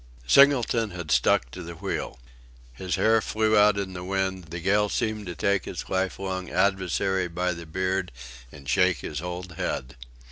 [0.25, 2.17] Singleton had stuck to the wheel.
[2.73, 6.49] His hair flew out in the wind; the gale seemed to take its life long
[6.49, 8.11] adversary by the beard
[8.51, 9.95] and shake his old head.